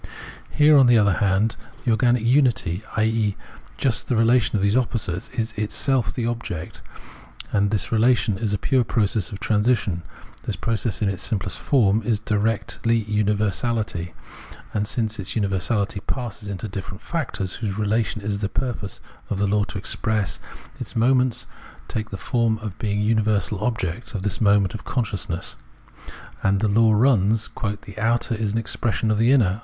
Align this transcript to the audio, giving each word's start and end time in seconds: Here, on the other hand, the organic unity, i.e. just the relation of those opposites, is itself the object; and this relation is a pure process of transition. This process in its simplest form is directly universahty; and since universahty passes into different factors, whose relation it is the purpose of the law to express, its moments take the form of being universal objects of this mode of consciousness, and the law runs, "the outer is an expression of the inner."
Here, 0.49 0.77
on 0.79 0.87
the 0.87 0.97
other 0.97 1.13
hand, 1.13 1.57
the 1.85 1.91
organic 1.91 2.23
unity, 2.23 2.81
i.e. 2.97 3.35
just 3.77 4.07
the 4.07 4.15
relation 4.15 4.55
of 4.55 4.63
those 4.63 4.75
opposites, 4.75 5.29
is 5.37 5.53
itself 5.53 6.11
the 6.11 6.25
object; 6.25 6.81
and 7.51 7.69
this 7.69 7.91
relation 7.91 8.35
is 8.39 8.51
a 8.51 8.57
pure 8.57 8.83
process 8.83 9.31
of 9.31 9.39
transition. 9.39 10.01
This 10.41 10.55
process 10.55 11.03
in 11.03 11.07
its 11.07 11.21
simplest 11.21 11.59
form 11.59 12.01
is 12.01 12.19
directly 12.19 13.05
universahty; 13.05 14.13
and 14.73 14.87
since 14.87 15.17
universahty 15.17 15.99
passes 16.07 16.49
into 16.49 16.67
different 16.67 17.03
factors, 17.03 17.57
whose 17.57 17.77
relation 17.77 18.23
it 18.23 18.27
is 18.27 18.39
the 18.39 18.49
purpose 18.49 19.01
of 19.29 19.37
the 19.37 19.45
law 19.45 19.63
to 19.65 19.77
express, 19.77 20.39
its 20.79 20.95
moments 20.95 21.45
take 21.87 22.09
the 22.09 22.17
form 22.17 22.57
of 22.57 22.79
being 22.79 23.01
universal 23.03 23.63
objects 23.63 24.15
of 24.15 24.23
this 24.23 24.41
mode 24.41 24.73
of 24.73 24.83
consciousness, 24.83 25.57
and 26.41 26.59
the 26.59 26.67
law 26.67 26.91
runs, 26.91 27.51
"the 27.83 27.99
outer 27.99 28.33
is 28.33 28.51
an 28.53 28.57
expression 28.57 29.11
of 29.11 29.19
the 29.19 29.31
inner." 29.31 29.59